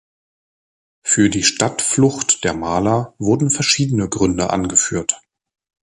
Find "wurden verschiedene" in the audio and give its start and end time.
3.19-4.09